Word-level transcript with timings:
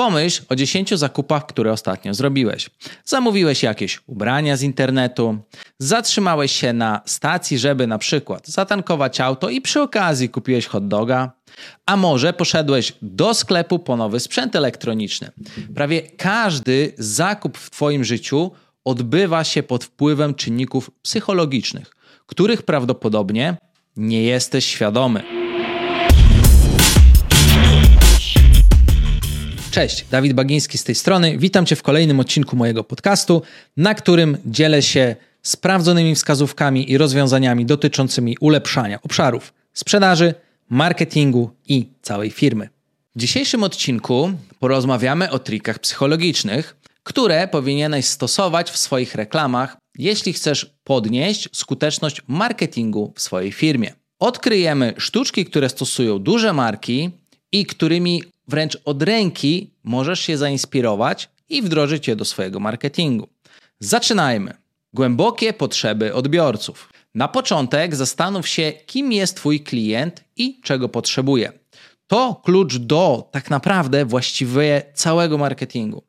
Pomyśl 0.00 0.42
o 0.48 0.56
10 0.56 0.94
zakupach, 0.94 1.46
które 1.46 1.72
ostatnio 1.72 2.14
zrobiłeś. 2.14 2.70
Zamówiłeś 3.04 3.62
jakieś 3.62 4.00
ubrania 4.06 4.56
z 4.56 4.62
internetu, 4.62 5.38
zatrzymałeś 5.78 6.52
się 6.52 6.72
na 6.72 7.00
stacji, 7.04 7.58
żeby 7.58 7.86
na 7.86 7.98
przykład 7.98 8.48
zatankować 8.48 9.20
auto 9.20 9.48
i 9.48 9.60
przy 9.60 9.82
okazji 9.82 10.28
kupiłeś 10.28 10.66
hot 10.66 10.88
doga, 10.88 11.32
a 11.86 11.96
może 11.96 12.32
poszedłeś 12.32 12.92
do 13.02 13.34
sklepu 13.34 13.78
po 13.78 13.96
nowy 13.96 14.20
sprzęt 14.20 14.56
elektroniczny. 14.56 15.30
Prawie 15.74 16.02
każdy 16.02 16.92
zakup 16.98 17.58
w 17.58 17.70
Twoim 17.70 18.04
życiu 18.04 18.50
odbywa 18.84 19.44
się 19.44 19.62
pod 19.62 19.84
wpływem 19.84 20.34
czynników 20.34 20.90
psychologicznych, 21.02 21.96
których 22.26 22.62
prawdopodobnie 22.62 23.56
nie 23.96 24.22
jesteś 24.22 24.66
świadomy. 24.66 25.37
Cześć, 29.78 30.04
Dawid 30.10 30.32
Bagiński 30.32 30.78
z 30.78 30.84
tej 30.84 30.94
strony. 30.94 31.38
Witam 31.38 31.66
Cię 31.66 31.76
w 31.76 31.82
kolejnym 31.82 32.20
odcinku 32.20 32.56
mojego 32.56 32.84
podcastu, 32.84 33.42
na 33.76 33.94
którym 33.94 34.38
dzielę 34.46 34.82
się 34.82 35.16
sprawdzonymi 35.42 36.14
wskazówkami 36.14 36.92
i 36.92 36.98
rozwiązaniami 36.98 37.66
dotyczącymi 37.66 38.36
ulepszania 38.40 39.02
obszarów 39.02 39.52
sprzedaży, 39.72 40.34
marketingu 40.70 41.50
i 41.68 41.88
całej 42.02 42.30
firmy. 42.30 42.68
W 43.16 43.20
dzisiejszym 43.20 43.62
odcinku 43.62 44.32
porozmawiamy 44.58 45.30
o 45.30 45.38
trikach 45.38 45.78
psychologicznych, 45.78 46.76
które 47.02 47.48
powinieneś 47.48 48.06
stosować 48.06 48.70
w 48.70 48.78
swoich 48.78 49.14
reklamach, 49.14 49.76
jeśli 49.98 50.32
chcesz 50.32 50.74
podnieść 50.84 51.48
skuteczność 51.52 52.22
marketingu 52.28 53.12
w 53.16 53.22
swojej 53.22 53.52
firmie. 53.52 53.92
Odkryjemy 54.18 54.94
sztuczki, 54.96 55.44
które 55.44 55.68
stosują 55.68 56.18
duże 56.18 56.52
marki 56.52 57.10
i 57.52 57.66
którymi 57.66 58.22
wręcz 58.48 58.78
od 58.84 59.02
ręki 59.02 59.70
możesz 59.84 60.20
się 60.20 60.38
zainspirować 60.38 61.28
i 61.48 61.62
wdrożyć 61.62 62.08
je 62.08 62.16
do 62.16 62.24
swojego 62.24 62.60
marketingu. 62.60 63.28
Zaczynajmy. 63.80 64.54
Głębokie 64.92 65.52
potrzeby 65.52 66.14
odbiorców. 66.14 66.92
Na 67.14 67.28
początek 67.28 67.96
zastanów 67.96 68.48
się, 68.48 68.72
kim 68.86 69.12
jest 69.12 69.36
Twój 69.36 69.60
klient 69.60 70.24
i 70.36 70.60
czego 70.60 70.88
potrzebuje. 70.88 71.52
To 72.06 72.40
klucz 72.44 72.76
do 72.76 73.28
tak 73.32 73.50
naprawdę 73.50 74.04
właściwie 74.04 74.82
całego 74.94 75.38
marketingu. 75.38 76.02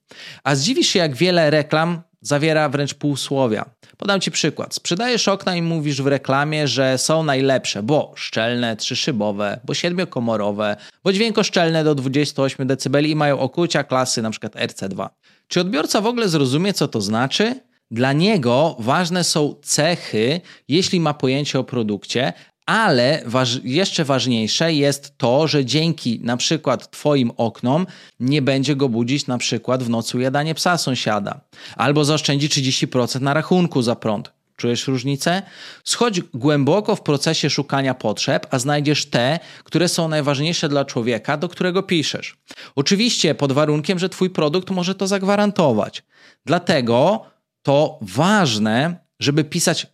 A 0.44 0.56
zdziwisz 0.56 0.88
się, 0.88 1.00
jak 1.00 1.16
wiele 1.16 1.50
reklam 1.50 2.02
zawiera 2.22 2.70
wręcz 2.70 2.94
półsłowia. 2.94 3.66
Podam 3.98 4.22
Ci 4.22 4.32
przykład. 4.32 4.74
Sprzedajesz 4.74 5.28
okna 5.28 5.56
i 5.56 5.62
mówisz 5.62 6.02
w 6.02 6.08
reklamie, 6.08 6.68
że 6.68 6.98
są 6.98 7.24
najlepsze, 7.24 7.84
bo 7.84 8.14
szczelne, 8.16 8.76
trzyszybowe, 8.76 9.60
bo 9.66 9.74
siedmiokomorowe, 9.74 10.76
bo 11.04 11.14
dźwiękoszczelne 11.14 11.84
do 11.84 11.96
28 11.96 12.68
dB 12.68 13.02
i 13.02 13.16
mają 13.16 13.40
okucia 13.40 13.84
klasy 13.84 14.22
np. 14.22 14.48
RC2. 14.48 15.10
Czy 15.48 15.62
odbiorca 15.62 16.02
w 16.02 16.06
ogóle 16.06 16.30
zrozumie, 16.30 16.74
co 16.74 16.88
to 16.88 17.02
znaczy? 17.02 17.56
Dla 17.92 18.14
niego 18.14 18.76
ważne 18.80 19.24
są 19.24 19.56
cechy, 19.62 20.42
jeśli 20.68 21.00
ma 21.00 21.14
pojęcie 21.14 21.60
o 21.60 21.64
produkcie, 21.64 22.34
ale 22.70 23.22
waż, 23.26 23.60
jeszcze 23.64 24.06
ważniejsze 24.06 24.74
jest 24.74 25.18
to, 25.18 25.48
że 25.48 25.66
dzięki 25.66 26.20
na 26.24 26.38
przykład 26.38 26.92
Twoim 26.92 27.32
oknom 27.38 27.88
nie 28.20 28.42
będzie 28.42 28.76
go 28.76 28.90
budzić 28.90 29.28
na 29.28 29.38
przykład 29.38 29.84
w 29.84 29.90
nocy 29.90 30.18
ujadanie 30.18 30.56
psa 30.56 30.78
sąsiada, 30.78 31.42
albo 31.76 32.06
zaoszczędzi 32.06 32.50
30% 32.50 33.22
na 33.22 33.34
rachunku 33.34 33.82
za 33.82 33.96
prąd. 33.96 34.32
Czujesz 34.56 34.88
różnicę? 34.88 35.42
Schodź 35.84 36.22
głęboko 36.22 36.96
w 36.96 37.02
procesie 37.02 37.50
szukania 37.50 37.94
potrzeb, 37.94 38.48
a 38.52 38.60
znajdziesz 38.60 39.06
te, 39.06 39.40
które 39.64 39.88
są 39.88 40.08
najważniejsze 40.08 40.70
dla 40.70 40.86
człowieka, 40.86 41.38
do 41.38 41.50
którego 41.50 41.84
piszesz. 41.84 42.38
Oczywiście 42.76 43.36
pod 43.36 43.52
warunkiem, 43.52 44.00
że 44.00 44.10
Twój 44.10 44.30
produkt 44.30 44.70
może 44.70 44.96
to 44.96 45.08
zagwarantować. 45.08 46.04
Dlatego 46.46 47.26
to 47.62 48.00
ważne, 48.02 48.96
żeby 49.20 49.44
pisać 49.44 49.88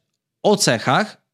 o 0.44 0.58
cechach, 0.58 1.25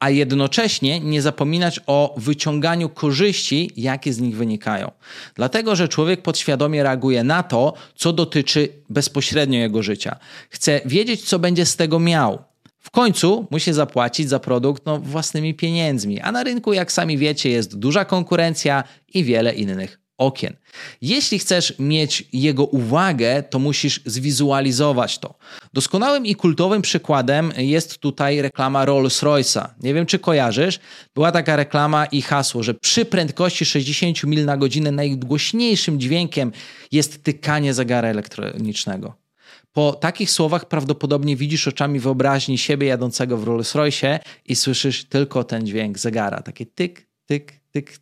a 0.00 0.10
jednocześnie 0.10 1.00
nie 1.00 1.22
zapominać 1.22 1.80
o 1.86 2.14
wyciąganiu 2.16 2.88
korzyści, 2.88 3.70
jakie 3.76 4.12
z 4.12 4.20
nich 4.20 4.36
wynikają. 4.36 4.90
Dlatego, 5.34 5.76
że 5.76 5.88
człowiek 5.88 6.22
podświadomie 6.22 6.82
reaguje 6.82 7.24
na 7.24 7.42
to, 7.42 7.74
co 7.94 8.12
dotyczy 8.12 8.68
bezpośrednio 8.90 9.58
jego 9.58 9.82
życia. 9.82 10.16
Chce 10.50 10.80
wiedzieć, 10.84 11.22
co 11.22 11.38
będzie 11.38 11.66
z 11.66 11.76
tego 11.76 11.98
miał. 11.98 12.38
W 12.78 12.90
końcu 12.90 13.46
musi 13.50 13.72
zapłacić 13.72 14.28
za 14.28 14.38
produkt 14.38 14.86
no, 14.86 14.98
własnymi 14.98 15.54
pieniędzmi, 15.54 16.20
a 16.20 16.32
na 16.32 16.44
rynku, 16.44 16.72
jak 16.72 16.92
sami 16.92 17.18
wiecie, 17.18 17.50
jest 17.50 17.78
duża 17.78 18.04
konkurencja 18.04 18.84
i 19.14 19.24
wiele 19.24 19.54
innych 19.54 20.05
okien. 20.18 20.56
Jeśli 21.00 21.38
chcesz 21.38 21.74
mieć 21.78 22.28
jego 22.32 22.64
uwagę, 22.64 23.42
to 23.42 23.58
musisz 23.58 24.00
zwizualizować 24.06 25.18
to. 25.18 25.34
Doskonałym 25.72 26.26
i 26.26 26.34
kultowym 26.34 26.82
przykładem 26.82 27.52
jest 27.56 27.98
tutaj 27.98 28.42
reklama 28.42 28.86
Rolls-Royce'a. 28.86 29.68
Nie 29.82 29.94
wiem, 29.94 30.06
czy 30.06 30.18
kojarzysz. 30.18 30.80
Była 31.14 31.32
taka 31.32 31.56
reklama 31.56 32.06
i 32.06 32.22
hasło, 32.22 32.62
że 32.62 32.74
przy 32.74 33.04
prędkości 33.04 33.64
60 33.64 34.24
mil 34.24 34.44
na 34.44 34.56
godzinę 34.56 34.92
najgłośniejszym 34.92 36.00
dźwiękiem 36.00 36.52
jest 36.92 37.22
tykanie 37.22 37.74
zegara 37.74 38.08
elektronicznego. 38.08 39.26
Po 39.72 39.92
takich 39.92 40.30
słowach 40.30 40.68
prawdopodobnie 40.68 41.36
widzisz 41.36 41.68
oczami 41.68 42.00
wyobraźni 42.00 42.58
siebie 42.58 42.86
jadącego 42.86 43.36
w 43.36 43.44
Rolls-Royce 43.44 44.18
i 44.44 44.56
słyszysz 44.56 45.04
tylko 45.04 45.44
ten 45.44 45.66
dźwięk 45.66 45.98
zegara. 45.98 46.42
Takie 46.42 46.66
tyk, 46.66 47.06
tyk, 47.26 47.52
tyk, 47.70 47.98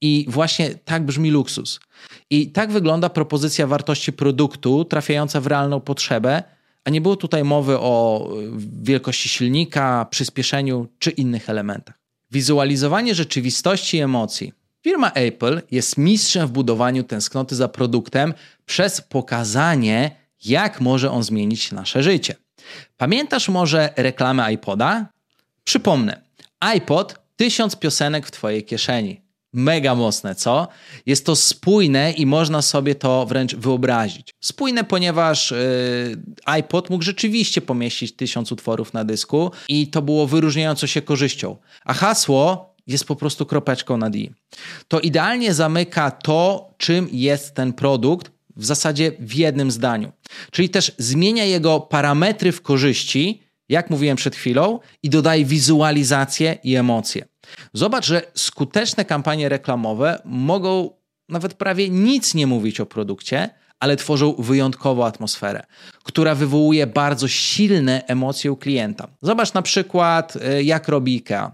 i 0.00 0.26
właśnie 0.28 0.74
tak 0.74 1.04
brzmi 1.04 1.30
luksus. 1.30 1.80
I 2.30 2.50
tak 2.50 2.72
wygląda 2.72 3.08
propozycja 3.08 3.66
wartości 3.66 4.12
produktu 4.12 4.84
trafiająca 4.84 5.40
w 5.40 5.46
realną 5.46 5.80
potrzebę, 5.80 6.42
a 6.84 6.90
nie 6.90 7.00
było 7.00 7.16
tutaj 7.16 7.44
mowy 7.44 7.78
o 7.78 8.28
wielkości 8.82 9.28
silnika, 9.28 10.06
przyspieszeniu 10.10 10.88
czy 10.98 11.10
innych 11.10 11.50
elementach. 11.50 11.94
Wizualizowanie 12.30 13.14
rzeczywistości 13.14 13.96
i 13.96 14.00
emocji. 14.00 14.52
Firma 14.82 15.12
Apple 15.12 15.62
jest 15.70 15.98
mistrzem 15.98 16.46
w 16.46 16.50
budowaniu 16.50 17.04
tęsknoty 17.04 17.56
za 17.56 17.68
produktem 17.68 18.34
przez 18.66 19.00
pokazanie, 19.00 20.16
jak 20.44 20.80
może 20.80 21.10
on 21.10 21.22
zmienić 21.22 21.72
nasze 21.72 22.02
życie. 22.02 22.34
Pamiętasz 22.96 23.48
może 23.48 23.92
reklamę 23.96 24.52
iPoda? 24.52 25.06
Przypomnę. 25.64 26.20
iPod 26.60 27.18
tysiąc 27.36 27.76
piosenek 27.76 28.26
w 28.26 28.30
Twojej 28.30 28.64
kieszeni. 28.64 29.20
Mega 29.52 29.94
mocne, 29.94 30.34
co? 30.34 30.68
Jest 31.06 31.26
to 31.26 31.36
spójne 31.36 32.12
i 32.12 32.26
można 32.26 32.62
sobie 32.62 32.94
to 32.94 33.26
wręcz 33.26 33.54
wyobrazić. 33.54 34.30
Spójne, 34.40 34.84
ponieważ 34.84 35.50
yy, 35.50 35.58
iPod 36.44 36.90
mógł 36.90 37.04
rzeczywiście 37.04 37.60
pomieścić 37.60 38.16
tysiąc 38.16 38.52
utworów 38.52 38.92
na 38.92 39.04
dysku 39.04 39.50
i 39.68 39.88
to 39.88 40.02
było 40.02 40.26
wyróżniająco 40.26 40.86
się 40.86 41.02
korzyścią. 41.02 41.56
A 41.84 41.94
hasło 41.94 42.74
jest 42.86 43.04
po 43.04 43.16
prostu 43.16 43.46
kropeczką 43.46 43.96
na 43.96 44.10
D. 44.10 44.18
To 44.88 45.00
idealnie 45.00 45.54
zamyka 45.54 46.10
to, 46.10 46.70
czym 46.76 47.08
jest 47.12 47.54
ten 47.54 47.72
produkt, 47.72 48.32
w 48.56 48.64
zasadzie 48.64 49.12
w 49.18 49.34
jednym 49.34 49.70
zdaniu. 49.70 50.12
Czyli 50.50 50.68
też 50.68 50.92
zmienia 50.98 51.44
jego 51.44 51.80
parametry 51.80 52.52
w 52.52 52.62
korzyści, 52.62 53.42
jak 53.68 53.90
mówiłem 53.90 54.16
przed 54.16 54.36
chwilą, 54.36 54.78
i 55.02 55.10
dodaje 55.10 55.44
wizualizację 55.44 56.58
i 56.64 56.76
emocje. 56.76 57.29
Zobacz, 57.72 58.06
że 58.06 58.22
skuteczne 58.34 59.04
kampanie 59.04 59.48
reklamowe 59.48 60.22
mogą 60.24 60.90
nawet 61.28 61.54
prawie 61.54 61.88
nic 61.88 62.34
nie 62.34 62.46
mówić 62.46 62.80
o 62.80 62.86
produkcie, 62.86 63.50
ale 63.80 63.96
tworzą 63.96 64.34
wyjątkową 64.38 65.06
atmosferę, 65.06 65.62
która 66.04 66.34
wywołuje 66.34 66.86
bardzo 66.86 67.28
silne 67.28 68.02
emocje 68.06 68.52
u 68.52 68.56
klienta. 68.56 69.08
Zobacz 69.22 69.52
na 69.52 69.62
przykład, 69.62 70.36
e, 70.36 70.62
jak 70.62 70.88
robi 70.88 71.14
IKEA. 71.14 71.50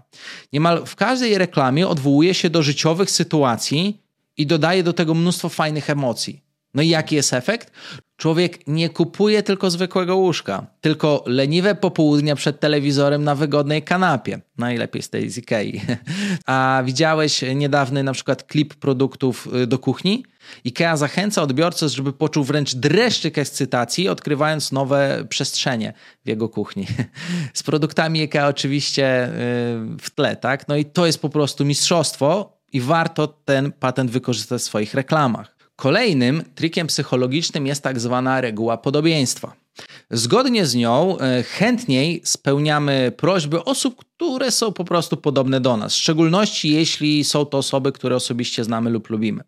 Niemal 0.53 0.85
w 0.85 0.95
każdej 0.95 1.37
reklamie 1.37 1.87
odwołuje 1.87 2.33
się 2.33 2.49
do 2.49 2.63
życiowych 2.63 3.11
sytuacji 3.11 4.01
i 4.37 4.47
dodaje 4.47 4.83
do 4.83 4.93
tego 4.93 5.13
mnóstwo 5.13 5.49
fajnych 5.49 5.89
emocji. 5.89 6.46
No 6.73 6.81
i 6.81 6.89
jaki 6.89 7.15
jest 7.15 7.33
efekt? 7.33 7.71
Człowiek 8.17 8.67
nie 8.67 8.89
kupuje 8.89 9.43
tylko 9.43 9.69
zwykłego 9.69 10.17
łóżka, 10.17 10.67
tylko 10.81 11.23
leniwe 11.25 11.75
popołudnia 11.75 12.35
przed 12.35 12.59
telewizorem 12.59 13.23
na 13.23 13.35
wygodnej 13.35 13.83
kanapie. 13.83 14.39
Najlepiej 14.57 15.01
z 15.01 15.09
tej 15.09 15.29
z 15.29 15.37
Ikei. 15.37 15.81
A 16.45 16.81
widziałeś 16.85 17.41
niedawny 17.55 18.03
na 18.03 18.13
przykład 18.13 18.43
klip 18.43 18.75
produktów 18.75 19.47
y, 19.63 19.67
do 19.67 19.79
kuchni? 19.79 20.25
IKEA 20.65 20.97
zachęca 20.97 21.41
odbiorcę, 21.41 21.89
żeby 21.89 22.13
poczuł 22.13 22.43
wręcz 22.43 22.75
dreszczyk 22.75 23.37
ekscytacji, 23.37 24.09
odkrywając 24.09 24.71
nowe 24.71 25.25
przestrzenie 25.29 25.93
w 26.25 26.27
jego 26.27 26.49
kuchni. 26.49 26.87
Z 27.53 27.63
produktami 27.63 28.21
IKEA 28.21 28.47
oczywiście 28.49 29.25
y, 29.25 29.29
w 30.01 30.09
tle, 30.15 30.35
tak? 30.35 30.67
No 30.67 30.75
i 30.75 30.85
to 30.85 31.05
jest 31.05 31.21
po 31.21 31.29
prostu 31.29 31.65
mistrzostwo 31.65 32.57
i 32.73 32.81
warto 32.81 33.27
ten 33.27 33.71
patent 33.71 34.11
wykorzystać 34.11 34.61
w 34.61 34.65
swoich 34.65 34.93
reklamach. 34.93 35.56
Kolejnym 35.79 36.43
trikiem 36.55 36.87
psychologicznym 36.87 37.67
jest 37.67 37.83
tak 37.83 37.99
zwana 37.99 38.41
reguła 38.41 38.77
podobieństwa. 38.77 39.66
Zgodnie 40.11 40.65
z 40.65 40.75
nią 40.75 41.17
e, 41.17 41.43
chętniej 41.43 42.21
spełniamy 42.23 43.11
prośby 43.17 43.63
osób, 43.63 44.05
które 44.17 44.51
są 44.51 44.73
po 44.73 44.85
prostu 44.85 45.17
podobne 45.17 45.61
do 45.61 45.77
nas, 45.77 45.93
w 45.93 45.97
szczególności 45.97 46.71
jeśli 46.71 47.23
są 47.23 47.45
to 47.45 47.57
osoby, 47.57 47.91
które 47.91 48.15
osobiście 48.15 48.63
znamy 48.63 48.89
lub 48.89 49.09
lubimy. 49.09 49.43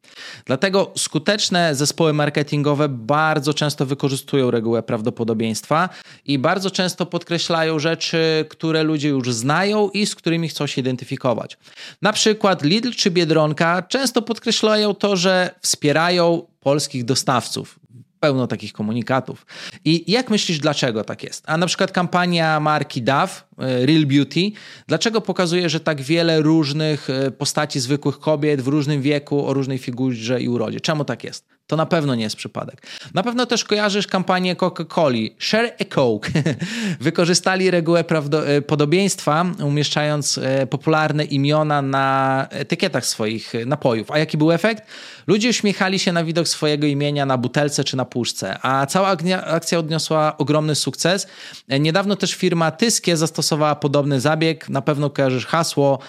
Dlatego 0.45 0.91
skuteczne 0.97 1.75
zespoły 1.75 2.13
marketingowe 2.13 2.89
bardzo 2.89 3.53
często 3.53 3.85
wykorzystują 3.85 4.51
regułę 4.51 4.83
prawdopodobieństwa 4.83 5.89
i 6.25 6.39
bardzo 6.39 6.71
często 6.71 7.05
podkreślają 7.05 7.79
rzeczy, 7.79 8.45
które 8.49 8.83
ludzie 8.83 9.09
już 9.09 9.33
znają 9.33 9.89
i 9.89 10.05
z 10.05 10.15
którymi 10.15 10.49
chcą 10.49 10.67
się 10.67 10.81
identyfikować. 10.81 11.57
Na 12.01 12.13
przykład 12.13 12.63
Lidl 12.63 12.91
czy 12.91 13.11
Biedronka 13.11 13.81
często 13.81 14.21
podkreślają 14.21 14.93
to, 14.93 15.15
że 15.15 15.55
wspierają 15.61 16.41
polskich 16.59 17.05
dostawców 17.05 17.78
pełno 18.19 18.47
takich 18.47 18.73
komunikatów. 18.73 19.45
I 19.85 20.11
jak 20.11 20.29
myślisz, 20.29 20.59
dlaczego 20.59 21.03
tak 21.03 21.23
jest? 21.23 21.43
A 21.47 21.57
na 21.57 21.65
przykład 21.65 21.91
kampania 21.91 22.59
marki 22.59 23.01
e, 23.01 23.45
Real 23.59 24.05
Beauty, 24.05 24.51
dlaczego 24.87 25.21
pokazuje, 25.21 25.69
że 25.69 25.79
tak 25.79 26.01
wiele 26.01 26.41
różnych 26.41 27.09
e, 27.09 27.31
postaci 27.31 27.79
zwykłych 27.79 28.19
kobiet 28.19 28.61
w 28.61 28.67
różnym 28.67 29.01
wieku, 29.01 29.47
o 29.47 29.53
różnej 29.53 29.77
figurze 29.77 30.41
i 30.41 30.49
urodzie? 30.49 30.79
Czemu 30.79 31.05
tak 31.05 31.23
jest? 31.23 31.59
To 31.69 31.75
na 31.75 31.85
pewno 31.85 32.15
nie 32.15 32.23
jest 32.23 32.35
przypadek. 32.35 32.81
Na 33.13 33.23
pewno 33.23 33.45
też 33.45 33.63
kojarzysz 33.63 34.07
kampanię 34.07 34.55
Coca-Coli. 34.55 35.35
Share 35.39 35.75
a 35.81 35.85
Coke. 35.85 36.31
Wykorzystali 37.01 37.71
regułę 37.71 38.03
e, 38.45 38.61
podobieństwa, 38.61 39.45
umieszczając 39.63 40.37
e, 40.37 40.67
popularne 40.67 41.23
imiona 41.23 41.81
na 41.81 42.47
etykietach 42.49 43.05
swoich 43.05 43.53
napojów. 43.65 44.11
A 44.11 44.19
jaki 44.19 44.37
był 44.37 44.51
efekt? 44.51 44.83
Ludzie 45.27 45.49
uśmiechali 45.49 45.99
się 45.99 46.11
na 46.13 46.23
widok 46.23 46.47
swojego 46.47 46.87
imienia 46.87 47.25
na 47.25 47.37
butelce 47.37 47.83
czy 47.83 47.97
na 47.97 48.05
puszce, 48.05 48.57
a 48.61 48.85
cała 48.85 49.17
akcja 49.45 49.79
odniosła 49.79 50.37
ogromny 50.37 50.75
sukces. 50.75 51.27
E, 51.67 51.79
niedawno 51.79 52.15
też 52.15 52.33
firma 52.33 52.71
Tyskie 52.71 53.17
zastosowała 53.17 53.48
podobny 53.81 54.19
zabieg. 54.19 54.69
Na 54.69 54.81
pewno 54.81 55.09
kojarzysz 55.09 55.45
hasło 55.45 55.99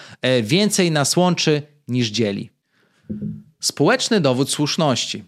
więcej 0.43 0.91
nas 0.91 1.17
łączy 1.17 1.61
niż 1.87 2.09
dzieli. 2.09 2.49
Społeczny 3.59 4.21
dowód 4.21 4.49
słuszności. 4.49 5.23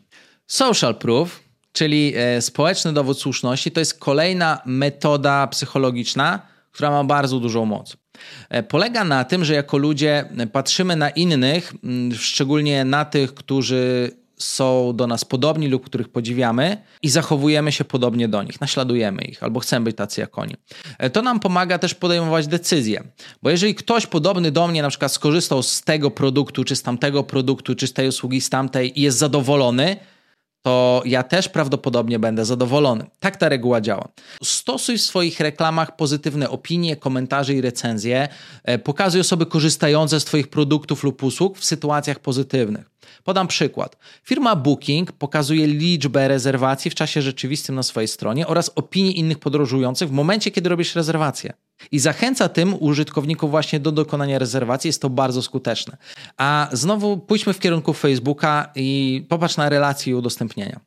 Social 0.48 0.95
proof, 0.95 1.44
czyli 1.71 2.13
e, 2.15 2.42
społeczny 2.42 2.94
dowód 2.94 3.19
słuszności, 3.19 3.71
to 3.71 3.80
jest 3.80 4.00
kolejna 4.00 4.62
metoda 4.65 5.48
psychologiczna, 5.48 6.39
która 6.71 6.92
ma 6.92 7.04
bardzo 7.04 7.39
dużą 7.39 7.65
moc. 7.65 7.98
E, 8.50 8.63
polega 8.63 9.04
na 9.04 9.24
tym, 9.24 9.45
że 9.45 9.54
jako 9.54 9.77
ludzie 9.77 10.25
patrzymy 10.51 10.95
na 10.95 11.09
innych, 11.09 11.74
szczególnie 12.18 12.86
na 12.86 13.06
tych, 13.06 13.33
którzy 13.33 14.12
są 14.38 14.94
do 14.95 15.07
nas 15.07 15.25
podobni 15.25 15.68
lub 15.68 15.85
których 15.85 16.09
podziwiamy 16.09 16.77
i 17.01 17.09
zachowujemy 17.09 17.71
się 17.71 17.83
podobnie 17.83 18.27
do 18.27 18.44
nich, 18.44 18.62
naśladujemy 18.62 19.21
ich 19.21 19.44
albo 19.44 19.59
chcemy 19.59 19.83
być 19.83 19.97
tacy 19.97 20.21
jak 20.21 20.38
oni. 20.38 20.56
E, 20.97 21.09
to 21.09 21.21
nam 21.21 21.39
pomaga 21.39 21.80
też 21.80 21.95
podejmować 21.95 22.47
decyzje, 22.47 23.03
bo 23.41 23.50
jeżeli 23.50 23.75
ktoś 23.75 24.07
podobny 24.07 24.51
do 24.51 24.68
mnie 24.68 24.81
na 24.81 24.89
przykład 24.89 25.12
skorzystał 25.12 25.63
z 25.63 25.81
tego 25.81 26.12
produktu, 26.12 26.63
czy 26.63 26.75
z 26.75 26.81
tamtego 26.81 27.24
produktu, 27.24 27.75
czy 27.75 27.88
z 27.88 27.94
tej 27.94 28.07
usługi, 28.07 28.41
z 28.41 28.50
tamtej 28.50 29.00
i 29.00 29.01
jest 29.01 29.18
zadowolony, 29.18 29.97
to 30.63 31.01
ja 31.06 31.24
też 31.24 31.50
prawdopodobnie 31.50 32.19
będę 32.19 32.45
zadowolony. 32.45 33.06
Tak 33.19 33.38
ta 33.38 33.50
reguła 33.50 33.81
działa. 33.81 34.07
Stosuj 34.44 34.97
w 34.97 35.01
swoich 35.01 35.39
reklamach 35.39 35.95
pozytywne 35.95 36.50
opinie, 36.50 36.95
komentarze 36.95 37.53
i 37.53 37.62
recenzje. 37.62 38.27
E, 38.63 38.80
pokazuj 38.80 39.21
osoby 39.21 39.45
korzystające 39.45 40.19
z 40.19 40.25
Twoich 40.25 40.47
produktów 40.47 41.03
lub 41.03 41.24
usług 41.24 41.57
w 41.57 41.65
sytuacjach 41.65 42.19
pozytywnych. 42.19 42.93
Podam 43.23 43.47
przykład. 43.47 43.97
Firma 44.23 44.55
Booking 44.55 45.11
pokazuje 45.11 45.67
liczbę 45.67 46.27
rezerwacji 46.27 46.91
w 46.91 46.95
czasie 46.95 47.21
rzeczywistym 47.21 47.75
na 47.75 47.83
swojej 47.83 48.07
stronie 48.07 48.47
oraz 48.47 48.71
opinie 48.75 49.11
innych 49.11 49.39
podróżujących 49.39 50.09
w 50.09 50.11
momencie, 50.11 50.51
kiedy 50.51 50.69
robisz 50.69 50.95
rezerwację. 50.95 51.53
I 51.91 52.00
zachęca 52.00 52.50
tym 52.50 52.75
użytkowników 52.79 53.51
właśnie 53.51 53.79
do 53.79 53.91
dokonania 53.91 54.39
rezerwacji. 54.39 54.88
Jest 54.88 55.01
to 55.01 55.09
bardzo 55.09 55.41
skuteczne. 55.41 55.97
A 56.38 56.69
znowu 56.71 57.17
pójdźmy 57.17 57.53
w 57.53 57.59
kierunku 57.59 57.94
Facebooka 57.94 58.71
i 58.75 59.25
popatrz 59.29 59.57
na 59.57 59.69
relacje 59.69 60.11
i 60.11 60.15
udostępnienia. 60.15 60.79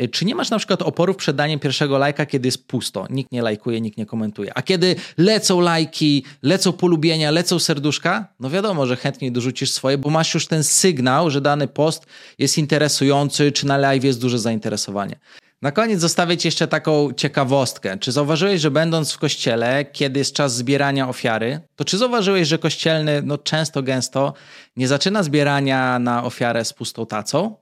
Y, 0.00 0.08
czy 0.08 0.24
nie 0.24 0.34
masz 0.34 0.50
na 0.50 0.58
przykład 0.58 0.82
oporów 0.82 1.16
przed 1.16 1.36
daniem 1.36 1.60
pierwszego 1.60 1.98
lajka, 1.98 2.26
kiedy 2.26 2.48
jest 2.48 2.66
pusto? 2.66 3.06
Nikt 3.10 3.32
nie 3.32 3.42
lajkuje, 3.42 3.80
nikt 3.80 3.98
nie 3.98 4.06
komentuje. 4.06 4.52
A 4.54 4.62
kiedy 4.62 4.96
lecą 5.18 5.60
lajki, 5.60 6.24
lecą 6.42 6.72
polubienia, 6.72 7.30
lecą 7.30 7.58
serduszka, 7.58 8.28
no 8.40 8.50
wiadomo, 8.50 8.86
że 8.86 8.96
chętniej 8.96 9.32
dorzucisz 9.32 9.70
swoje, 9.70 9.98
bo 9.98 10.10
masz 10.10 10.34
już 10.34 10.46
ten 10.46 10.64
sygnał, 10.64 11.30
że 11.30 11.40
dany 11.40 11.61
post 11.68 12.06
jest 12.38 12.58
interesujący, 12.58 13.52
czy 13.52 13.66
na 13.66 13.76
live 13.76 14.04
jest 14.04 14.20
duże 14.20 14.38
zainteresowanie. 14.38 15.16
Na 15.62 15.72
koniec 15.72 16.00
zostawię 16.00 16.36
Ci 16.36 16.48
jeszcze 16.48 16.68
taką 16.68 17.12
ciekawostkę. 17.12 17.98
Czy 17.98 18.12
zauważyłeś, 18.12 18.60
że 18.60 18.70
będąc 18.70 19.12
w 19.12 19.18
kościele, 19.18 19.84
kiedy 19.84 20.18
jest 20.18 20.34
czas 20.34 20.54
zbierania 20.54 21.08
ofiary, 21.08 21.60
to 21.76 21.84
czy 21.84 21.98
zauważyłeś, 21.98 22.48
że 22.48 22.58
kościelny 22.58 23.22
no, 23.24 23.38
często, 23.38 23.82
gęsto 23.82 24.34
nie 24.76 24.88
zaczyna 24.88 25.22
zbierania 25.22 25.98
na 25.98 26.24
ofiarę 26.24 26.64
z 26.64 26.72
pustą 26.72 27.06
tacą? 27.06 27.56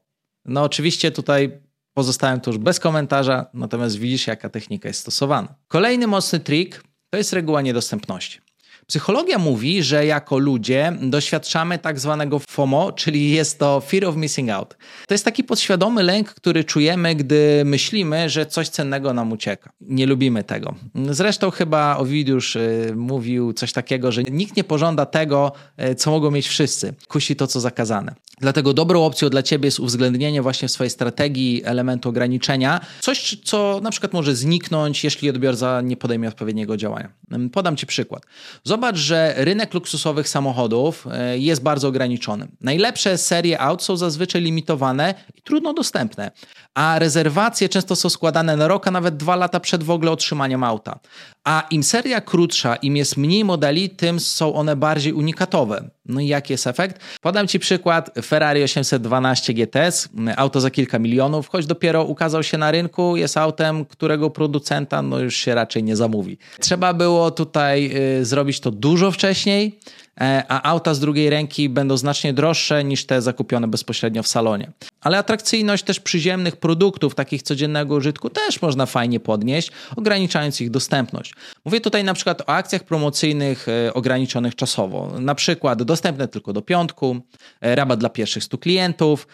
No 0.44 0.62
oczywiście 0.62 1.10
tutaj 1.10 1.60
pozostałem 1.94 2.40
tu 2.40 2.50
już 2.50 2.58
bez 2.58 2.80
komentarza, 2.80 3.46
natomiast 3.54 3.98
widzisz, 3.98 4.26
jaka 4.26 4.48
technika 4.48 4.88
jest 4.88 5.00
stosowana. 5.00 5.54
Kolejny 5.68 6.06
mocny 6.06 6.40
trik 6.40 6.82
to 7.10 7.18
jest 7.18 7.32
reguła 7.32 7.62
niedostępności. 7.62 8.40
Psychologia 8.90 9.38
mówi, 9.38 9.82
że 9.82 10.06
jako 10.06 10.38
ludzie 10.38 10.92
doświadczamy 11.02 11.78
tak 11.78 12.00
zwanego 12.00 12.38
FOMO, 12.38 12.92
czyli 12.92 13.30
jest 13.30 13.58
to 13.58 13.80
Fear 13.80 14.04
of 14.04 14.16
Missing 14.16 14.50
Out. 14.50 14.76
To 15.06 15.14
jest 15.14 15.24
taki 15.24 15.44
podświadomy 15.44 16.02
lęk, 16.02 16.34
który 16.34 16.64
czujemy, 16.64 17.14
gdy 17.14 17.62
myślimy, 17.64 18.28
że 18.28 18.46
coś 18.46 18.68
cennego 18.68 19.14
nam 19.14 19.32
ucieka. 19.32 19.72
Nie 19.80 20.06
lubimy 20.06 20.44
tego. 20.44 20.74
Zresztą 21.10 21.50
chyba 21.50 21.96
Ovidiusz 21.96 22.56
y, 22.56 22.92
mówił 22.96 23.52
coś 23.52 23.72
takiego, 23.72 24.12
że 24.12 24.22
nikt 24.22 24.56
nie 24.56 24.64
pożąda 24.64 25.06
tego, 25.06 25.52
y, 25.90 25.94
co 25.94 26.10
mogą 26.10 26.30
mieć 26.30 26.48
wszyscy. 26.48 26.94
Kusi 27.08 27.36
to, 27.36 27.46
co 27.46 27.60
zakazane. 27.60 28.14
Dlatego 28.40 28.74
dobrą 28.74 29.04
opcją 29.04 29.28
dla 29.30 29.42
Ciebie 29.42 29.66
jest 29.66 29.80
uwzględnienie 29.80 30.42
właśnie 30.42 30.68
w 30.68 30.70
swojej 30.70 30.90
strategii 30.90 31.62
elementu 31.64 32.08
ograniczenia. 32.08 32.80
Coś, 33.00 33.36
co 33.44 33.80
na 33.82 33.90
przykład 33.90 34.12
może 34.12 34.36
zniknąć, 34.36 35.04
jeśli 35.04 35.30
odbiorca 35.30 35.80
nie 35.80 35.96
podejmie 35.96 36.28
odpowiedniego 36.28 36.76
działania. 36.76 37.08
Podam 37.52 37.76
Ci 37.76 37.86
przykład. 37.86 38.22
Zobacz, 38.64 38.80
Zobacz, 38.80 38.96
że 38.96 39.34
rynek 39.36 39.74
luksusowych 39.74 40.28
samochodów 40.28 41.06
e, 41.12 41.38
jest 41.38 41.62
bardzo 41.62 41.88
ograniczony. 41.88 42.48
Najlepsze 42.60 43.18
serie 43.18 43.60
aut 43.60 43.82
są 43.82 43.96
zazwyczaj 43.96 44.42
limitowane 44.42 45.14
i 45.34 45.42
trudno 45.42 45.72
dostępne, 45.72 46.30
a 46.74 46.98
rezerwacje 46.98 47.68
często 47.68 47.96
są 47.96 48.08
składane 48.08 48.56
na 48.56 48.68
rok, 48.68 48.86
a 48.86 48.90
nawet 48.90 49.16
dwa 49.16 49.36
lata 49.36 49.60
przed 49.60 49.82
w 49.82 49.90
ogóle 49.90 50.10
otrzymaniem 50.10 50.64
auta. 50.64 50.98
A 51.44 51.66
im 51.70 51.82
seria 51.82 52.20
krótsza, 52.20 52.76
im 52.76 52.96
jest 52.96 53.16
mniej 53.16 53.44
modeli, 53.44 53.90
tym 53.90 54.20
są 54.20 54.54
one 54.54 54.76
bardziej 54.76 55.12
unikatowe. 55.12 55.90
No 56.10 56.20
i 56.20 56.26
jaki 56.26 56.52
jest 56.52 56.66
efekt? 56.66 57.00
Podam 57.20 57.48
Ci 57.48 57.58
przykład 57.58 58.10
Ferrari 58.22 58.62
812 58.62 59.54
GTS, 59.54 60.08
auto 60.36 60.60
za 60.60 60.70
kilka 60.70 60.98
milionów, 60.98 61.48
choć 61.48 61.66
dopiero 61.66 62.04
ukazał 62.04 62.42
się 62.42 62.58
na 62.58 62.70
rynku, 62.70 63.16
jest 63.16 63.36
autem, 63.36 63.84
którego 63.84 64.30
producenta 64.30 65.02
no 65.02 65.18
już 65.18 65.36
się 65.36 65.54
raczej 65.54 65.84
nie 65.84 65.96
zamówi. 65.96 66.38
Trzeba 66.60 66.94
było 66.94 67.30
tutaj 67.30 67.90
y, 68.20 68.24
zrobić 68.24 68.60
to 68.60 68.70
dużo 68.70 69.10
wcześniej, 69.10 69.78
E, 70.20 70.44
a 70.48 70.62
auta 70.62 70.94
z 70.94 71.00
drugiej 71.00 71.30
ręki 71.30 71.68
będą 71.68 71.96
znacznie 71.96 72.32
droższe 72.32 72.84
niż 72.84 73.06
te 73.06 73.22
zakupione 73.22 73.68
bezpośrednio 73.68 74.22
w 74.22 74.28
salonie. 74.28 74.72
Ale 75.00 75.18
atrakcyjność 75.18 75.84
też 75.84 76.00
przyziemnych 76.00 76.56
produktów, 76.56 77.14
takich 77.14 77.42
codziennego 77.42 77.94
użytku, 77.94 78.30
też 78.30 78.62
można 78.62 78.86
fajnie 78.86 79.20
podnieść, 79.20 79.70
ograniczając 79.96 80.60
ich 80.60 80.70
dostępność. 80.70 81.34
Mówię 81.64 81.80
tutaj 81.80 82.04
na 82.04 82.14
przykład 82.14 82.40
o 82.40 82.48
akcjach 82.48 82.84
promocyjnych 82.84 83.66
e, 83.68 83.94
ograniczonych 83.94 84.54
czasowo. 84.54 85.12
Na 85.20 85.34
przykład 85.34 85.82
dostępne 86.00 86.28
tylko 86.28 86.52
do 86.52 86.62
piątku, 86.62 87.20
e, 87.60 87.74
rabat 87.74 88.00
dla 88.00 88.08
pierwszych 88.08 88.44
100 88.44 88.58
klientów, 88.58 89.26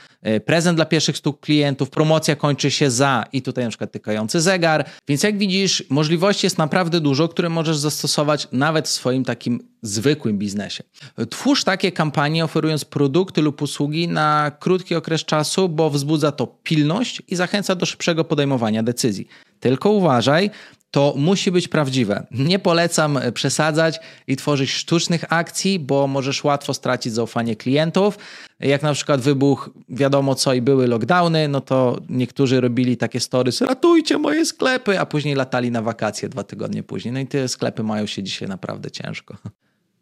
prezent 0.46 0.78
dla 0.78 0.84
pierwszych 0.84 1.16
100 1.16 1.32
klientów, 1.32 1.90
promocja 1.90 2.36
kończy 2.36 2.70
się 2.70 2.90
za 2.90 3.24
i 3.32 3.42
tutaj 3.42 3.64
na 3.64 3.70
przykład 3.70 3.92
tykający 3.92 4.40
zegar. 4.40 4.84
Więc 5.08 5.22
jak 5.22 5.38
widzisz, 5.38 5.84
możliwości 5.90 6.46
jest 6.46 6.58
naprawdę 6.58 7.00
dużo, 7.00 7.28
które 7.28 7.48
możesz 7.48 7.76
zastosować 7.76 8.48
nawet 8.52 8.88
w 8.88 8.90
swoim 8.90 9.24
takim 9.24 9.60
zwykłym 9.82 10.38
biznesie. 10.38 10.84
Twórz 11.30 11.64
takie 11.64 11.92
kampanie, 11.92 12.44
oferując 12.44 12.84
produkty 12.84 13.42
lub 13.42 13.62
usługi 13.62 14.08
na 14.08 14.52
krótki 14.60 14.94
okres 14.94 15.24
czasu, 15.24 15.68
bo 15.68 15.90
wzbudza 15.90 16.32
to 16.32 16.46
pilność 16.46 17.22
i 17.28 17.36
zachęca 17.36 17.74
do 17.74 17.86
szybszego 17.86 18.24
podejmowania 18.24 18.82
decyzji. 18.82 19.28
Tylko 19.60 19.90
uważaj, 19.90 20.50
to 20.90 21.14
musi 21.16 21.50
być 21.50 21.68
prawdziwe. 21.68 22.26
Nie 22.30 22.58
polecam 22.58 23.18
przesadzać 23.34 24.00
i 24.26 24.36
tworzyć 24.36 24.70
sztucznych 24.70 25.24
akcji, 25.32 25.78
bo 25.78 26.06
możesz 26.06 26.44
łatwo 26.44 26.74
stracić 26.74 27.12
zaufanie 27.12 27.56
klientów. 27.56 28.18
Jak 28.60 28.82
na 28.82 28.92
przykład 28.92 29.20
wybuch, 29.20 29.70
wiadomo 29.88 30.34
co 30.34 30.54
i 30.54 30.62
były 30.62 30.86
lockdowny, 30.86 31.48
no 31.48 31.60
to 31.60 32.00
niektórzy 32.08 32.60
robili 32.60 32.96
takie 32.96 33.20
stories, 33.20 33.60
ratujcie 33.60 34.18
moje 34.18 34.46
sklepy, 34.46 35.00
a 35.00 35.06
później 35.06 35.34
latali 35.34 35.70
na 35.70 35.82
wakacje 35.82 36.28
dwa 36.28 36.42
tygodnie 36.42 36.82
później. 36.82 37.14
No 37.14 37.20
i 37.20 37.26
te 37.26 37.48
sklepy 37.48 37.82
mają 37.82 38.06
się 38.06 38.22
dzisiaj 38.22 38.48
naprawdę 38.48 38.90
ciężko. 38.90 39.36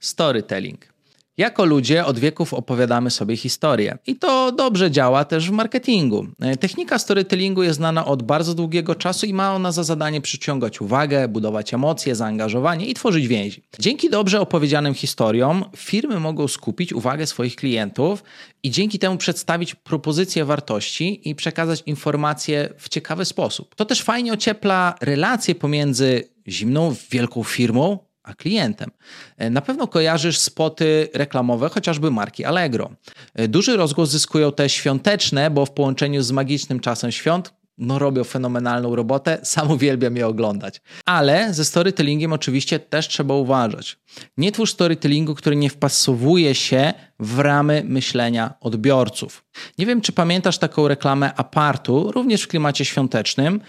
Storytelling. 0.01 0.94
Jako 1.37 1.65
ludzie 1.65 2.05
od 2.05 2.19
wieków 2.19 2.55
opowiadamy 2.55 3.11
sobie 3.11 3.37
historię 3.37 3.99
i 4.07 4.17
to 4.17 4.53
dobrze 4.53 4.91
działa 4.91 5.25
też 5.25 5.49
w 5.51 5.53
marketingu. 5.53 6.27
E, 6.41 6.57
technika 6.57 6.99
storytellingu 6.99 7.63
jest 7.63 7.77
znana 7.77 8.05
od 8.05 8.23
bardzo 8.23 8.55
długiego 8.55 8.95
czasu 8.95 9.27
i 9.27 9.35
ma 9.35 9.55
ona 9.55 9.73
za 9.73 9.83
zadanie 9.83 10.21
przyciągać 10.21 10.81
uwagę, 10.81 11.29
budować 11.29 11.75
emocje, 11.75 12.15
zaangażowanie 12.15 12.87
i 12.87 12.95
tworzyć 12.95 13.29
więzi. 13.29 13.63
Dzięki 13.79 14.11
dobrze 14.11 14.41
opowiedzianym 14.41 14.95
historiom 14.95 15.65
firmy 15.77 16.21
mogą 16.21 16.49
skupić 16.49 16.93
uwagę 16.93 17.27
swoich 17.27 17.57
klientów 17.57 18.25
i 18.63 18.71
dzięki 18.71 18.99
temu 18.99 19.17
przedstawić 19.17 19.75
propozycje 19.75 20.45
wartości 20.45 21.29
i 21.31 21.35
przekazać 21.35 21.83
informacje 21.87 22.69
w 22.79 22.89
ciekawy 22.89 23.25
sposób. 23.25 23.75
To 23.75 23.85
też 23.85 24.03
fajnie 24.03 24.33
ociepla 24.33 24.95
relacje 25.01 25.55
pomiędzy 25.55 26.29
zimną, 26.49 26.95
wielką 27.11 27.43
firmą 27.43 27.99
a 28.25 28.35
klientem. 28.35 28.91
E, 29.39 29.51
na 29.51 29.61
pewno 29.61 29.87
kojarzysz 29.87 30.39
spoty 30.39 31.09
reklamowe, 31.15 31.69
chociażby 31.69 32.11
marki 32.11 32.45
Allegro. 32.45 32.91
E, 33.35 33.49
duży 33.49 33.77
rozgłos 33.77 34.11
zyskują 34.11 34.53
te 34.53 34.69
świąteczne, 34.69 35.51
bo 35.51 35.67
w 35.67 35.71
połączeniu 35.71 36.23
z 36.23 36.31
magicznym 36.31 36.81
czasem 36.81 37.13
świąt 37.13 37.53
no 37.79 37.99
robią 37.99 38.25
fenomenalną 38.25 38.97
robotę, 38.97 39.39
sam 39.43 39.71
uwielbiam 39.71 40.17
je 40.17 40.27
oglądać. 40.27 40.81
Ale 41.05 41.55
ze 41.55 41.65
storytellingiem 41.65 42.33
oczywiście 42.33 42.79
też 42.79 43.09
trzeba 43.09 43.35
uważać. 43.35 43.99
Nie 44.37 44.53
twórz 44.53 44.73
storytellingu, 44.73 45.35
który 45.35 45.57
nie 45.57 45.71
wpasowuje 45.71 46.55
się 46.55 46.93
w 47.21 47.39
ramy 47.39 47.83
myślenia 47.87 48.55
odbiorców. 48.61 49.45
Nie 49.79 49.87
wiem, 49.87 50.01
czy 50.01 50.13
pamiętasz 50.13 50.59
taką 50.59 50.89
reklamę 50.89 51.35
apartu, 51.35 52.13
również 52.13 52.43
w 52.43 52.49
klimacie 52.49 52.85
świątecznym, 52.85 53.61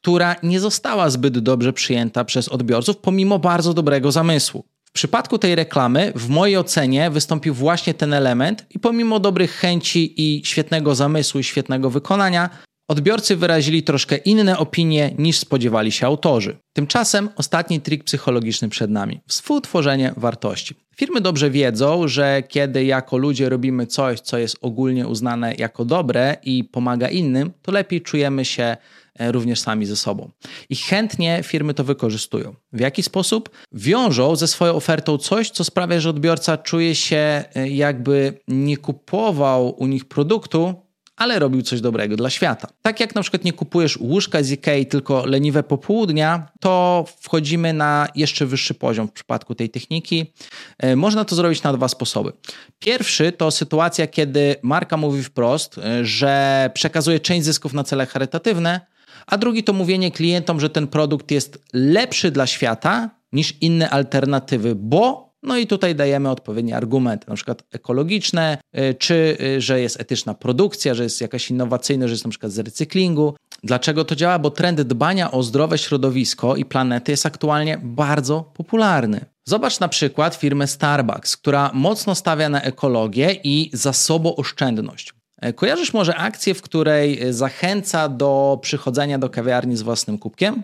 która 0.00 0.36
nie 0.42 0.60
została 0.60 1.10
zbyt 1.10 1.38
dobrze 1.38 1.72
przyjęta 1.72 2.24
przez 2.24 2.48
odbiorców, 2.48 2.96
pomimo 2.96 3.38
bardzo 3.38 3.74
dobrego 3.74 4.12
zamysłu. 4.12 4.64
W 4.84 4.92
przypadku 4.92 5.38
tej 5.38 5.54
reklamy, 5.54 6.12
w 6.16 6.28
mojej 6.28 6.56
ocenie, 6.56 7.10
wystąpił 7.10 7.54
właśnie 7.54 7.94
ten 7.94 8.12
element, 8.12 8.66
i 8.70 8.78
pomimo 8.78 9.20
dobrych 9.20 9.52
chęci 9.52 10.14
i 10.22 10.44
świetnego 10.44 10.94
zamysłu 10.94 11.40
i 11.40 11.44
świetnego 11.44 11.90
wykonania, 11.90 12.50
Odbiorcy 12.92 13.36
wyrazili 13.36 13.82
troszkę 13.82 14.16
inne 14.16 14.58
opinie 14.58 15.14
niż 15.18 15.38
spodziewali 15.38 15.92
się 15.92 16.06
autorzy. 16.06 16.56
Tymczasem 16.72 17.28
ostatni 17.36 17.80
trik 17.80 18.04
psychologiczny 18.04 18.68
przed 18.68 18.90
nami 18.90 19.20
współtworzenie 19.28 20.12
wartości. 20.16 20.74
Firmy 20.96 21.20
dobrze 21.20 21.50
wiedzą, 21.50 22.08
że 22.08 22.42
kiedy 22.48 22.84
jako 22.84 23.16
ludzie 23.16 23.48
robimy 23.48 23.86
coś, 23.86 24.20
co 24.20 24.38
jest 24.38 24.56
ogólnie 24.60 25.08
uznane 25.08 25.54
jako 25.58 25.84
dobre 25.84 26.36
i 26.42 26.64
pomaga 26.64 27.08
innym, 27.08 27.52
to 27.62 27.72
lepiej 27.72 28.00
czujemy 28.02 28.44
się 28.44 28.76
e, 29.18 29.32
również 29.32 29.60
sami 29.60 29.86
ze 29.86 29.96
sobą. 29.96 30.30
I 30.70 30.76
chętnie 30.76 31.40
firmy 31.42 31.74
to 31.74 31.84
wykorzystują. 31.84 32.54
W 32.72 32.80
jaki 32.80 33.02
sposób? 33.02 33.50
Wiążą 33.72 34.36
ze 34.36 34.48
swoją 34.48 34.74
ofertą 34.74 35.18
coś, 35.18 35.50
co 35.50 35.64
sprawia, 35.64 36.00
że 36.00 36.10
odbiorca 36.10 36.58
czuje 36.58 36.94
się 36.94 37.44
e, 37.54 37.68
jakby 37.68 38.40
nie 38.48 38.76
kupował 38.76 39.74
u 39.82 39.86
nich 39.86 40.04
produktu, 40.04 40.74
ale 41.22 41.38
robił 41.38 41.62
coś 41.62 41.80
dobrego 41.80 42.16
dla 42.16 42.30
świata. 42.30 42.68
Tak 42.82 43.00
jak 43.00 43.14
na 43.14 43.22
przykład 43.22 43.44
nie 43.44 43.52
kupujesz 43.52 43.96
łóżka 43.96 44.42
z 44.42 44.50
Ikei, 44.50 44.86
tylko 44.86 45.26
leniwe 45.26 45.62
popołudnia, 45.62 46.48
to 46.60 47.04
wchodzimy 47.20 47.72
na 47.72 48.08
jeszcze 48.14 48.46
wyższy 48.46 48.74
poziom 48.74 49.08
w 49.08 49.12
przypadku 49.12 49.54
tej 49.54 49.70
techniki. 49.70 50.32
E, 50.78 50.96
można 50.96 51.24
to 51.24 51.36
zrobić 51.36 51.62
na 51.62 51.72
dwa 51.72 51.88
sposoby. 51.88 52.32
Pierwszy 52.78 53.32
to 53.32 53.50
sytuacja, 53.50 54.06
kiedy 54.06 54.56
marka 54.62 54.96
mówi 54.96 55.22
wprost, 55.22 55.78
e, 55.78 56.04
że 56.04 56.70
przekazuje 56.74 57.20
część 57.20 57.44
zysków 57.44 57.72
na 57.72 57.84
cele 57.84 58.06
charytatywne, 58.06 58.80
a 59.26 59.38
drugi 59.38 59.64
to 59.64 59.72
mówienie 59.72 60.10
klientom, 60.10 60.60
że 60.60 60.70
ten 60.70 60.86
produkt 60.86 61.30
jest 61.30 61.58
lepszy 61.72 62.30
dla 62.30 62.46
świata 62.46 63.10
niż 63.32 63.54
inne 63.60 63.90
alternatywy, 63.90 64.74
bo 64.74 65.31
no 65.42 65.56
i 65.56 65.66
tutaj 65.66 65.94
dajemy 65.94 66.30
odpowiednie 66.30 66.76
argumenty, 66.76 67.26
na 67.28 67.34
przykład 67.34 67.62
ekologiczne, 67.72 68.58
y, 68.78 68.94
czy 68.94 69.36
y, 69.40 69.60
że 69.60 69.80
jest 69.80 70.00
etyczna 70.00 70.34
produkcja, 70.34 70.94
że 70.94 71.02
jest 71.02 71.20
jakaś 71.20 71.50
innowacyjna, 71.50 72.08
że 72.08 72.12
jest 72.12 72.24
na 72.24 72.30
przykład 72.30 72.52
z 72.52 72.58
recyklingu. 72.58 73.34
Dlaczego 73.64 74.04
to 74.04 74.16
działa? 74.16 74.38
Bo 74.38 74.50
trend 74.50 74.80
dbania 74.80 75.30
o 75.30 75.42
zdrowe 75.42 75.78
środowisko 75.78 76.56
i 76.56 76.64
planety 76.64 77.12
jest 77.12 77.26
aktualnie 77.26 77.78
bardzo 77.82 78.40
popularny. 78.54 79.24
Zobacz 79.44 79.80
na 79.80 79.88
przykład 79.88 80.34
firmę 80.34 80.66
Starbucks, 80.66 81.36
która 81.36 81.70
mocno 81.74 82.14
stawia 82.14 82.48
na 82.48 82.62
ekologię 82.62 83.36
i 83.44 83.70
zasobooszczędność. 83.72 85.12
E, 85.40 85.52
kojarzysz 85.52 85.92
może 85.92 86.16
akcję, 86.16 86.54
w 86.54 86.62
której 86.62 87.26
y, 87.26 87.32
zachęca 87.32 88.08
do 88.08 88.58
przychodzenia 88.62 89.18
do 89.18 89.30
kawiarni 89.30 89.76
z 89.76 89.82
własnym 89.82 90.18
kubkiem? 90.18 90.62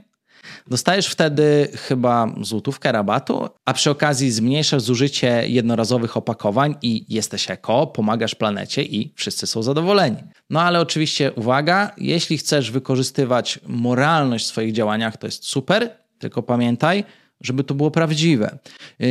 Dostajesz 0.67 1.07
wtedy 1.07 1.69
chyba 1.75 2.33
złotówkę 2.41 2.93
rabatu, 2.93 3.49
a 3.65 3.73
przy 3.73 3.91
okazji 3.91 4.31
zmniejszasz 4.31 4.83
zużycie 4.83 5.49
jednorazowych 5.49 6.17
opakowań 6.17 6.75
i 6.83 7.05
jesteś 7.09 7.51
eko, 7.51 7.87
pomagasz 7.87 8.35
planecie 8.35 8.83
i 8.83 9.13
wszyscy 9.17 9.47
są 9.47 9.63
zadowoleni. 9.63 10.17
No 10.51 10.63
ale 10.63 10.81
oczywiście 10.81 11.33
uwaga, 11.33 11.91
jeśli 11.99 12.39
chcesz 12.39 12.71
wykorzystywać 12.71 13.59
moralność 13.67 14.45
w 14.45 14.49
swoich 14.49 14.73
działaniach, 14.73 15.17
to 15.17 15.27
jest 15.27 15.47
super, 15.47 15.91
tylko 16.19 16.43
pamiętaj, 16.43 17.05
żeby 17.41 17.65
to 17.65 17.75
było 17.75 17.91
prawdziwe. 17.91 18.59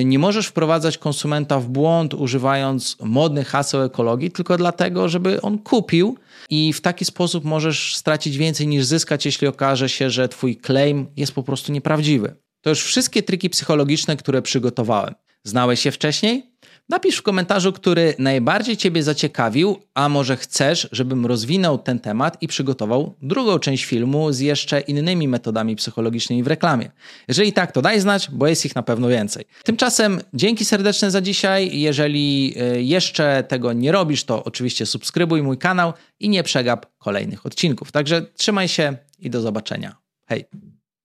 Nie 0.05 0.19
możesz 0.19 0.48
wprowadzać 0.48 0.98
konsumenta 0.98 1.60
w 1.60 1.67
błąd, 1.67 2.13
używając 2.13 2.98
modnych 3.03 3.48
haseł 3.48 3.84
ekologii, 3.84 4.31
tylko 4.31 4.57
dlatego, 4.57 5.10
żeby 5.10 5.41
on 5.41 5.57
kupił 5.57 6.17
i 6.50 6.74
w 6.74 6.81
taki 6.81 7.05
sposób 7.05 7.43
możesz 7.43 7.96
stracić 7.96 8.38
więcej 8.38 8.67
niż 8.67 8.86
zyskać, 8.86 9.25
jeśli 9.25 9.48
okaże 9.48 9.89
się, 9.89 10.10
że 10.10 10.29
Twój 10.29 10.57
claim 10.65 11.07
jest 11.17 11.31
po 11.31 11.43
prostu 11.43 11.72
nieprawdziwy. 11.72 12.36
To 12.62 12.69
już 12.69 12.84
wszystkie 12.84 13.24
triki 13.24 13.50
psychologiczne, 13.50 14.17
które 14.17 14.41
przygotowałem. 14.41 15.13
Znałeś 15.43 15.86
je 15.86 15.91
wcześniej? 15.91 16.51
Napisz 16.89 17.17
w 17.17 17.22
komentarzu, 17.22 17.74
który 17.74 18.13
najbardziej 18.20 18.77
Ciebie 18.77 19.03
zaciekawił, 19.03 19.79
a 19.94 20.10
może 20.10 20.38
chcesz, 20.38 20.89
żebym 20.91 21.25
rozwinął 21.25 21.77
ten 21.77 22.00
temat 22.00 22.38
i 22.41 22.48
przygotował 22.48 23.15
drugą 23.22 23.60
część 23.60 23.86
filmu 23.86 24.32
z 24.32 24.39
jeszcze 24.39 24.79
innymi 24.79 25.27
metodami 25.27 25.75
psychologicznymi 25.75 26.44
w 26.44 26.48
reklamie. 26.48 26.91
Jeżeli 27.27 27.53
tak, 27.53 27.72
to 27.72 27.82
daj 27.82 28.00
znać, 28.00 28.29
bo 28.32 28.48
jest 28.48 28.65
ich 28.65 28.75
na 28.75 28.84
pewno 28.84 29.08
więcej. 29.08 29.46
Tymczasem 29.63 30.22
dzięki 30.34 30.65
serdeczne 30.65 31.12
za 31.12 31.22
dzisiaj. 31.22 31.79
Jeżeli 31.79 32.53
e, 32.58 32.82
jeszcze 32.82 33.44
tego 33.48 33.74
nie 33.74 33.91
robisz, 33.91 34.24
to 34.24 34.44
oczywiście 34.44 34.86
subskrybuj 34.86 35.44
mój 35.44 35.58
kanał 35.58 35.94
i 36.20 36.29
nie 36.29 36.44
przegap 36.44 36.86
kolejnych 36.98 37.46
odcinków. 37.46 37.91
Także 37.91 38.22
trzymaj 38.22 38.67
się 38.67 38.98
i 39.20 39.29
do 39.29 39.41
zobaczenia. 39.41 39.96
Hej! 40.25 40.46